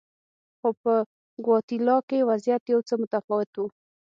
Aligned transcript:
خو 0.59 0.69
په 0.81 0.93
ګواتیلا 1.45 1.97
کې 2.09 2.27
وضعیت 2.29 2.63
یو 2.73 2.79
څه 2.87 2.93
متفاوت 3.01 3.51
و. 3.57 3.63